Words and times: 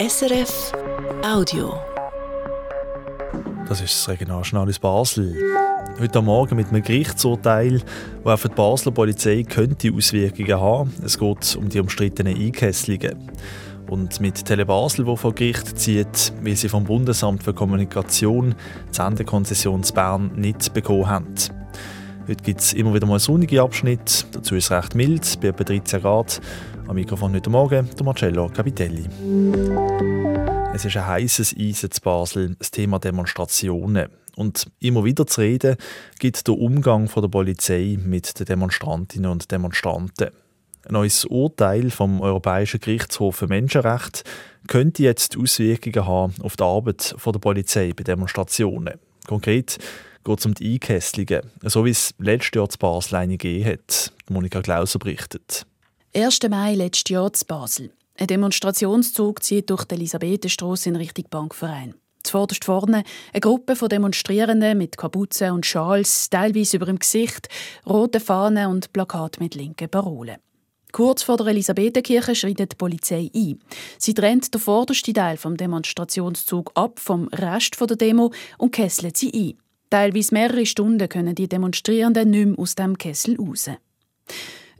SRF 0.00 0.72
Audio. 1.22 1.74
Das 3.68 3.82
ist 3.82 3.92
das 3.92 4.08
Regionaljournal 4.08 4.72
Basel. 4.80 5.36
Heute 5.98 6.22
Morgen 6.22 6.56
mit 6.56 6.68
einem 6.68 6.82
Gerichtsurteil, 6.82 7.82
das 8.24 8.32
auf 8.32 8.42
die 8.44 8.54
Basler 8.54 8.92
Polizei 8.92 9.42
könnte 9.42 9.92
Auswirkungen 9.92 10.58
haben. 10.58 10.94
Es 11.04 11.18
geht 11.18 11.54
um 11.54 11.68
die 11.68 11.80
umstrittenen 11.80 12.34
Einkesselungen. 12.34 13.30
Und 13.90 14.22
mit 14.22 14.42
Tele 14.42 14.64
Basel, 14.64 15.04
wo 15.04 15.16
vor 15.16 15.34
Gericht 15.34 15.78
zieht, 15.78 16.32
weil 16.42 16.56
sie 16.56 16.70
vom 16.70 16.84
Bundesamt 16.84 17.42
für 17.42 17.52
Kommunikation 17.52 18.54
die 18.88 18.94
Sendekonzession 18.94 19.82
zu 19.82 19.92
Bern 19.92 20.30
nicht 20.34 20.72
bekommen 20.72 21.08
haben. 21.08 21.34
Heute 22.26 22.44
gibt 22.44 22.60
es 22.60 22.72
immer 22.72 22.94
wieder 22.94 23.06
mal 23.06 23.18
sonnige 23.18 23.60
Abschnitte. 23.60 24.24
Dazu 24.32 24.54
ist 24.54 24.64
es 24.64 24.70
recht 24.70 24.94
mild, 24.94 25.40
bei 25.42 25.48
etwa 25.48 25.64
13 25.64 26.00
Grad. 26.00 26.40
Am 26.90 26.96
Mikrofon 26.96 27.32
heute 27.32 27.50
Morgen 27.50 27.88
der 27.96 28.04
Marcello 28.04 28.48
Capitelli. 28.48 29.04
Es 30.74 30.84
ist 30.84 30.96
ein 30.96 31.06
heißes 31.06 31.54
Eisen 31.56 31.88
zu 31.92 32.00
Basel, 32.00 32.56
das 32.58 32.72
Thema 32.72 32.98
Demonstrationen. 32.98 34.08
Und 34.34 34.66
immer 34.80 35.04
wieder 35.04 35.24
zu 35.24 35.40
reden 35.40 35.76
gibt 36.18 36.48
der 36.48 36.58
Umgang 36.58 37.08
von 37.08 37.22
der 37.22 37.28
Polizei 37.28 37.96
mit 38.04 38.36
den 38.40 38.46
Demonstrantinnen 38.46 39.30
und 39.30 39.52
Demonstranten. 39.52 40.30
Ein 40.84 40.92
neues 40.92 41.24
Urteil 41.26 41.92
vom 41.92 42.20
Europäischen 42.20 42.80
Gerichtshof 42.80 43.36
für 43.36 43.46
Menschenrechte 43.46 44.24
könnte 44.66 45.04
jetzt 45.04 45.38
Auswirkungen 45.38 46.08
haben 46.08 46.34
auf 46.42 46.56
die 46.56 46.64
Arbeit 46.64 47.14
der 47.24 47.38
Polizei 47.38 47.92
bei 47.94 48.02
Demonstrationen. 48.02 48.94
Konkret 49.28 49.78
geht 50.24 50.38
es 50.40 50.44
um 50.44 50.54
die 50.54 50.72
Einkesselungen, 50.72 51.52
so 51.62 51.84
wie 51.84 51.90
es 51.90 52.14
letztes 52.18 52.56
Jahr 52.56 52.68
zu 52.68 52.78
Basel 52.78 53.14
eine 53.14 53.38
gegeben 53.38 53.74
hat. 53.74 54.12
Monika 54.28 54.60
Klauser 54.60 54.98
berichtet. 54.98 55.66
1. 56.12 56.40
Mai 56.50 56.74
letztes 56.74 57.08
Jahr 57.08 57.32
zu 57.32 57.44
Basel. 57.44 57.92
Ein 58.18 58.26
Demonstrationszug 58.26 59.44
zieht 59.44 59.70
durch 59.70 59.84
die 59.84 59.94
Elisabethenstrasse 59.94 60.88
in 60.88 60.96
Richtung 60.96 61.26
Bankverein. 61.30 61.94
Zuvorderst 62.24 62.64
vorne 62.64 63.04
eine 63.32 63.40
Gruppe 63.40 63.76
von 63.76 63.88
Demonstrierenden 63.88 64.76
mit 64.76 64.96
Kapuzen 64.96 65.52
und 65.52 65.66
Schals, 65.66 66.28
teilweise 66.28 66.78
über 66.78 66.86
dem 66.86 66.98
Gesicht, 66.98 67.48
rote 67.86 68.18
Fahnen 68.18 68.66
und 68.66 68.92
Plakat 68.92 69.38
mit 69.38 69.54
linken 69.54 69.88
Parolen. 69.88 70.38
Kurz 70.90 71.22
vor 71.22 71.36
der 71.36 71.46
Elisabethenkirche 71.46 72.34
schreitet 72.34 72.72
die 72.72 72.76
Polizei 72.76 73.30
ein. 73.32 73.60
Sie 73.96 74.12
trennt 74.12 74.52
den 74.52 74.60
vordersten 74.60 75.14
Teil 75.14 75.36
vom 75.36 75.56
Demonstrationszug 75.56 76.72
ab 76.74 76.98
vom 76.98 77.28
Rest 77.28 77.76
der 77.78 77.96
Demo 77.96 78.32
und 78.58 78.72
kesselt 78.72 79.16
sie 79.16 79.32
ein. 79.32 79.58
Teilweise 79.90 80.34
mehrere 80.34 80.66
Stunden 80.66 81.08
können 81.08 81.36
die 81.36 81.48
Demonstrierenden 81.48 82.30
nicht 82.30 82.46
mehr 82.46 82.58
aus 82.58 82.74
dem 82.74 82.98
Kessel 82.98 83.36
raus. 83.36 83.70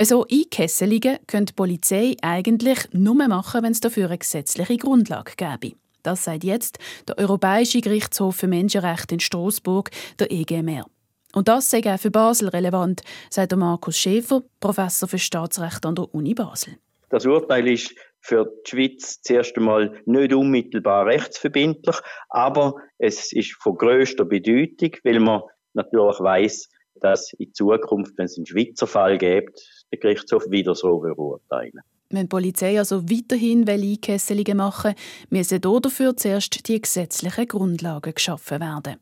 So 0.00 0.24
Einkesselungen 0.30 1.18
können 1.26 1.46
die 1.46 1.52
Polizei 1.52 2.14
eigentlich 2.22 2.78
nur 2.92 3.14
machen, 3.14 3.64
wenn 3.64 3.72
es 3.72 3.80
dafür 3.80 4.06
eine 4.06 4.18
gesetzliche 4.18 4.76
Grundlage 4.76 5.32
gäbe. 5.36 5.74
Das 6.04 6.24
sagt 6.24 6.44
jetzt 6.44 6.78
der 7.08 7.18
Europäische 7.18 7.80
Gerichtshof 7.80 8.36
für 8.36 8.46
Menschenrechte 8.46 9.16
in 9.16 9.20
Straßburg, 9.20 9.90
der 10.20 10.30
EGMR. 10.30 10.86
Und 11.34 11.48
das 11.48 11.68
sei 11.68 11.82
auch 11.84 11.98
für 11.98 12.12
Basel 12.12 12.48
relevant, 12.48 13.02
sagt 13.28 13.54
Markus 13.56 13.98
Schäfer, 13.98 14.42
Professor 14.60 15.08
für 15.08 15.18
Staatsrecht 15.18 15.84
an 15.84 15.96
der 15.96 16.14
Uni 16.14 16.32
Basel. 16.32 16.78
Das 17.10 17.26
Urteil 17.26 17.66
ist 17.68 17.92
für 18.20 18.46
die 18.66 18.70
Schweiz 18.70 19.20
zuerst 19.22 19.56
einmal 19.56 20.00
nicht 20.06 20.32
unmittelbar 20.32 21.06
rechtsverbindlich, 21.06 21.96
aber 22.28 22.76
es 22.98 23.32
ist 23.32 23.54
von 23.60 23.76
größter 23.76 24.24
Bedeutung, 24.24 24.92
weil 25.02 25.18
man 25.18 25.42
natürlich 25.74 26.20
weiß, 26.20 26.68
dass 27.00 27.32
in 27.34 27.52
Zukunft, 27.54 28.16
wenn 28.16 28.26
es 28.26 28.36
einen 28.36 28.46
Schweizer 28.46 28.86
Fall 28.86 29.18
gibt, 29.18 29.60
der 29.92 29.98
Gerichtshof 29.98 30.50
wieder 30.50 30.74
so 30.74 30.98
beurteilen. 30.98 31.80
Wenn 32.10 32.22
die 32.22 32.28
Polizei 32.28 32.78
also 32.78 33.02
weiterhin 33.10 33.68
Einkesselungen 33.68 34.56
machen 34.56 34.94
will, 35.28 35.38
müssen 35.38 35.60
dafür 35.60 36.16
zuerst 36.16 36.66
die 36.66 36.80
gesetzlichen 36.80 37.46
Grundlagen 37.46 38.14
geschaffen 38.14 38.60
werden. 38.60 38.96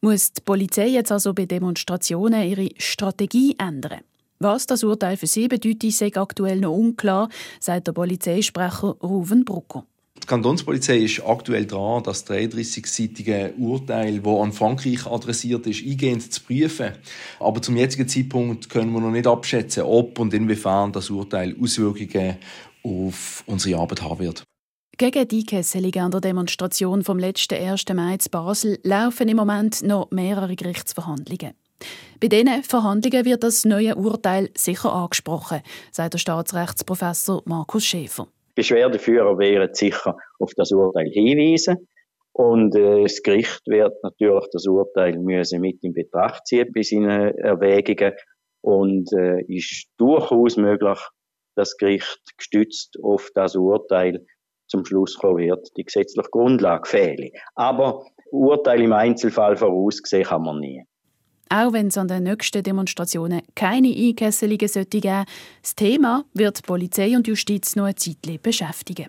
Muss 0.00 0.32
die 0.32 0.40
Polizei 0.40 0.88
jetzt 0.88 1.12
also 1.12 1.34
bei 1.34 1.46
Demonstrationen 1.46 2.48
ihre 2.48 2.70
Strategie 2.78 3.54
ändern? 3.58 4.00
Was 4.40 4.66
das 4.66 4.84
Urteil 4.84 5.16
für 5.16 5.26
sie 5.26 5.48
bedeutet, 5.48 5.84
ist 5.84 6.16
aktuell 6.16 6.60
noch 6.60 6.76
unklar, 6.76 7.28
sagt 7.58 7.88
der 7.88 7.92
Polizeisprecher 7.92 8.96
Ruven 9.02 9.44
Brucker. 9.44 9.84
Die 10.22 10.26
Kantonspolizei 10.26 10.98
ist 10.98 11.22
aktuell 11.24 11.66
dran, 11.66 12.02
das 12.02 12.26
33-seitige 12.26 13.56
Urteil, 13.56 14.20
das 14.20 14.40
an 14.40 14.52
Frankreich 14.52 15.06
adressiert 15.06 15.66
ist, 15.66 15.84
eingehend 15.84 16.32
zu 16.32 16.42
prüfen. 16.42 16.92
Aber 17.40 17.62
zum 17.62 17.76
jetzigen 17.76 18.08
Zeitpunkt 18.08 18.68
können 18.68 18.92
wir 18.92 19.00
noch 19.00 19.10
nicht 19.10 19.26
abschätzen, 19.26 19.84
ob 19.84 20.18
und 20.18 20.34
inwiefern 20.34 20.92
das 20.92 21.10
Urteil 21.10 21.56
Auswirkungen 21.60 22.36
auf 22.82 23.42
unsere 23.46 23.80
Arbeit 23.80 24.02
haben 24.02 24.18
wird. 24.18 24.44
Gegen 24.96 25.28
die 25.28 25.44
Kesselung 25.44 25.94
an 25.94 26.10
der 26.10 26.20
Demonstration 26.20 27.04
vom 27.04 27.20
letzten 27.20 27.54
1. 27.54 27.84
Mai 27.94 28.14
in 28.14 28.30
Basel 28.32 28.80
laufen 28.82 29.28
im 29.28 29.36
Moment 29.36 29.82
noch 29.82 30.10
mehrere 30.10 30.56
Gerichtsverhandlungen. 30.56 31.54
Bei 32.20 32.26
diesen 32.26 32.64
Verhandlungen 32.64 33.24
wird 33.24 33.44
das 33.44 33.64
neue 33.64 33.94
Urteil 33.94 34.50
sicher 34.56 34.92
angesprochen, 34.92 35.60
sagt 35.92 36.14
der 36.14 36.18
Staatsrechtsprofessor 36.18 37.42
Markus 37.44 37.84
Schäfer. 37.84 38.26
Beschwerdeführer 38.58 39.38
werden 39.38 39.72
sicher 39.72 40.16
auf 40.40 40.52
das 40.56 40.72
Urteil 40.72 41.08
hinweisen. 41.10 41.86
Und 42.32 42.74
äh, 42.74 43.04
das 43.04 43.22
Gericht 43.22 43.62
wird 43.66 44.02
natürlich 44.02 44.46
das 44.50 44.66
Urteil 44.66 45.16
müssen 45.16 45.60
mit 45.60 45.84
in 45.84 45.92
Betracht 45.92 46.44
ziehen 46.44 46.72
bei 46.74 46.82
seinen 46.82 47.38
Erwägungen. 47.38 48.14
Und 48.60 49.12
äh, 49.12 49.42
ist 49.46 49.86
durchaus 49.96 50.56
möglich, 50.56 50.98
dass 51.54 51.70
das 51.70 51.76
Gericht 51.76 52.20
gestützt 52.36 52.98
auf 53.00 53.30
das 53.32 53.54
Urteil 53.54 54.26
zum 54.66 54.84
Schluss 54.84 55.16
kommen 55.16 55.38
wird, 55.38 55.68
die 55.76 55.84
gesetzliche 55.84 56.28
Grundlage 56.28 56.88
fehle. 56.88 57.30
Aber 57.54 58.06
Urteil 58.32 58.82
im 58.82 58.92
Einzelfall 58.92 59.56
vorausgesehen 59.56 60.24
kann 60.24 60.42
man 60.42 60.58
nie. 60.58 60.82
Auch 61.50 61.72
wenn 61.72 61.88
es 61.88 61.96
an 61.96 62.06
den 62.08 62.24
nächsten 62.24 62.62
Demonstrationen 62.62 63.40
keine 63.54 63.88
Einkesselungen 63.88 64.58
geben 64.58 64.72
sollte, 64.72 65.00
das 65.00 65.24
Thema 65.74 66.26
wird 66.34 66.62
Polizei 66.62 67.16
und 67.16 67.26
Justiz 67.26 67.74
noch 67.76 67.84
eine 67.84 67.94
Zeit 67.94 68.42
beschäftigen. 68.42 69.06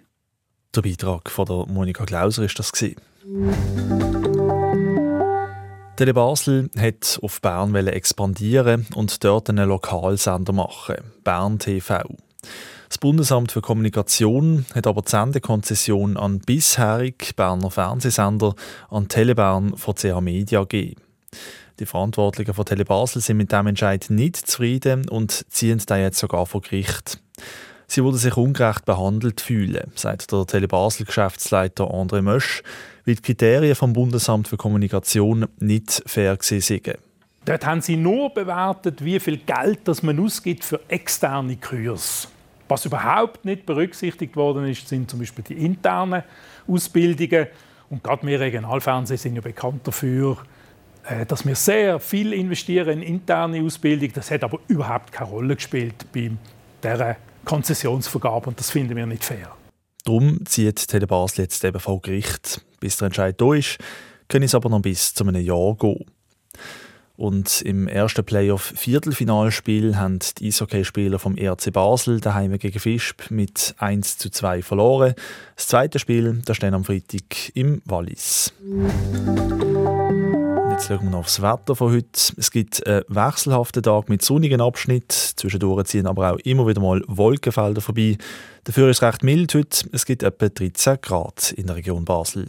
Der 0.75 0.81
Beitrag 0.81 1.29
von 1.29 1.45
der 1.45 1.65
Monika 1.67 2.05
Glauser 2.05 2.43
ist 2.43 2.57
das. 2.59 2.71
Tele 2.71 2.95
Basel 6.13 6.69
hat 6.77 7.19
auf 7.21 7.41
Bern 7.41 7.75
expandieren 7.75 8.87
und 8.95 9.21
dort 9.23 9.49
einen 9.49 9.67
Lokalsender 9.67 10.53
machen, 10.53 10.97
Bern 11.23 11.59
TV. 11.59 12.03
Das 12.87 12.97
Bundesamt 12.97 13.51
für 13.51 13.61
Kommunikation 13.61 14.65
hat 14.73 14.87
aber 14.87 15.01
die 15.01 15.11
Sendekonzession 15.11 16.17
an 16.17 16.39
bisherig 16.39 17.35
Berner 17.35 17.69
Fernsehsender 17.69 18.55
an 18.89 19.09
Telebern 19.09 19.75
von 19.75 19.95
CH 19.95 20.21
Media 20.21 20.61
gegeben. 20.61 21.01
Die 21.79 21.85
Verantwortlichen 21.85 22.53
von 22.53 22.65
Telebasel 22.65 23.21
sind 23.21 23.37
mit 23.37 23.53
diesem 23.53 23.67
Entscheid 23.67 24.07
nicht 24.09 24.35
zufrieden 24.35 25.07
und 25.07 25.45
ziehen 25.49 25.81
da 25.85 25.97
jetzt 25.97 26.19
sogar 26.19 26.45
vor 26.45 26.61
Gericht. 26.61 27.21
Sie 27.87 28.03
würden 28.03 28.17
sich 28.17 28.35
ungerecht 28.35 28.83
behandelt 28.83 29.39
fühlen, 29.39 29.89
sagt 29.95 30.31
der 30.33 30.45
Telebasel-Geschäftsleiter 30.45 31.85
André 31.85 32.21
Mösch, 32.21 32.63
weil 33.05 33.15
die 33.15 33.21
Kriterien 33.21 33.75
vom 33.75 33.93
Bundesamt 33.93 34.49
für 34.49 34.57
Kommunikation 34.57 35.47
nicht 35.59 36.03
fair 36.05 36.37
sind. 36.41 36.97
Dort 37.45 37.65
haben 37.65 37.81
sie 37.81 37.95
nur 37.95 38.33
bewertet, 38.33 39.03
wie 39.03 39.19
viel 39.21 39.37
Geld 39.37 39.79
das 39.85 40.03
man 40.03 40.19
ausgibt 40.19 40.65
für 40.65 40.81
externe 40.89 41.55
Kurse. 41.55 42.27
Was 42.67 42.85
überhaupt 42.85 43.45
nicht 43.45 43.65
berücksichtigt 43.65 44.35
worden 44.35 44.67
ist, 44.67 44.87
sind 44.87 45.09
zum 45.09 45.19
Beispiel 45.19 45.45
die 45.45 45.65
internen 45.65 46.23
Ausbildungen. 46.67 47.47
Und 47.89 48.03
gerade 48.03 48.27
wir 48.27 48.39
Regionalfernsehen 48.39 49.17
sind 49.17 49.35
ja 49.35 49.41
bekannt 49.41 49.87
dafür, 49.87 50.37
dass 51.27 51.45
wir 51.45 51.55
sehr 51.55 51.99
viel 51.99 52.33
investieren 52.33 53.01
in 53.01 53.15
interne 53.15 53.63
Ausbildung. 53.63 54.11
Das 54.13 54.31
hat 54.31 54.43
aber 54.43 54.59
überhaupt 54.67 55.11
keine 55.11 55.29
Rolle 55.29 55.55
gespielt 55.55 56.05
bei 56.13 56.31
dieser 56.83 57.17
Konzessionsvergabe 57.45 58.49
und 58.49 58.59
das 58.59 58.69
finden 58.69 58.95
wir 58.95 59.05
nicht 59.05 59.23
fair. 59.23 59.55
Darum 60.05 60.45
zieht 60.45 60.87
Telebasel 60.87 61.43
jetzt 61.43 61.63
eben 61.63 61.79
vor 61.79 62.01
Gericht. 62.01 62.65
Bis 62.79 62.97
der 62.97 63.07
Entscheid 63.07 63.39
da 63.39 63.53
ist, 63.53 63.77
können 64.27 64.45
es 64.45 64.55
aber 64.55 64.69
noch 64.69 64.81
bis 64.81 65.13
zu 65.13 65.25
einem 65.25 65.41
Jahr 65.41 65.75
gehen. 65.75 66.05
Und 67.17 67.61
im 67.63 67.89
ersten 67.89 68.23
Playoff-Viertelfinalspiel 68.23 69.97
haben 69.97 70.19
die 70.37 70.47
Eishockeyspieler 70.47 71.19
vom 71.19 71.35
ERC 71.35 71.73
Basel 71.73 72.21
daheim 72.21 72.57
gegen 72.57 72.79
Fischb 72.79 73.29
mit 73.29 73.75
1 73.77 74.17
zu 74.17 74.29
2 74.29 74.61
verloren. 74.61 75.15
Das 75.57 75.67
zweite 75.67 75.99
Spiel 75.99 76.41
das 76.45 76.55
steht 76.55 76.71
am 76.71 76.85
Freitag 76.85 77.53
im 77.55 77.81
Wallis. 77.83 78.53
Jetzt 80.79 80.87
schauen 80.87 81.03
wir 81.03 81.09
noch 81.09 81.19
aufs 81.19 81.41
Wetter 81.41 81.75
von 81.75 81.91
heute. 81.91 82.07
Es 82.37 82.51
gibt 82.51 82.87
einen 82.87 83.03
wechselhaften 83.09 83.83
Tag 83.83 84.07
mit 84.07 84.21
sonnigen 84.21 84.61
Abschnitt. 84.61 85.11
Zwischendurch 85.11 85.87
ziehen 85.87 86.07
aber 86.07 86.31
auch 86.31 86.37
immer 86.45 86.67
wieder 86.67 86.79
mal 86.79 87.03
Wolkenfelder 87.05 87.81
vorbei. 87.81 88.17
Dafür 88.63 88.89
ist 88.89 88.99
es 88.99 89.03
recht 89.03 89.21
mild 89.21 89.53
heute. 89.55 89.89
Es 89.91 90.05
gibt 90.05 90.23
etwa 90.23 90.47
13 90.47 90.99
Grad 91.01 91.51
in 91.51 91.67
der 91.67 91.75
Region 91.75 92.05
Basel. 92.05 92.47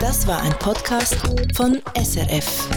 Das 0.00 0.26
war 0.26 0.42
ein 0.42 0.52
Podcast 0.58 1.14
von 1.54 1.80
SRF. 1.96 2.68